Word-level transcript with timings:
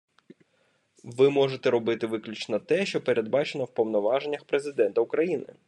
Ви 1.03 1.29
можете 1.29 1.69
робити 1.69 2.07
виключно 2.07 2.59
те, 2.59 2.85
що 2.85 3.01
передбачено 3.03 3.63
в 3.63 3.73
повноваженнях 3.73 4.43
Президента 4.43 5.01
України. 5.01 5.53